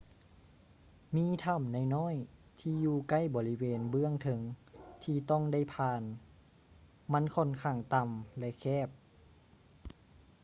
[1.15, 1.63] ມີຖໍ້າ
[1.95, 4.41] ນ້ອຍໆທີ່ຢູ່ໃກ້ບໍລິເວນເບື້ອງເທິງ
[5.03, 6.01] ທີ່ຕ້ອງໄດ້ຜ່ານ
[7.13, 8.09] ມັນຂ້ອນຂ້າງຕໍ່າ
[8.39, 8.89] ແລະ ແຄບ